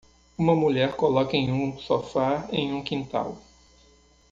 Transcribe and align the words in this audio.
Uma 0.35 0.55
mulher 0.55 0.95
coloca 0.95 1.37
em 1.37 1.51
um 1.51 1.77
sofá 1.77 2.49
em 2.51 2.73
um 2.73 2.81
quintal. 2.81 3.37